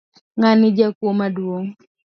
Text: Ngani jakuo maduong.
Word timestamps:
Ngani 0.37 0.67
jakuo 0.77 1.11
maduong. 1.19 1.67